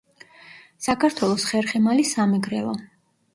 [0.85, 2.75] საქართველოს ხერხემალი სამეგრელო.